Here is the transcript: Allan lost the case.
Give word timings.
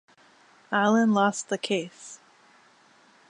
Allan 0.71 1.13
lost 1.13 1.49
the 1.49 1.59
case. 1.59 2.19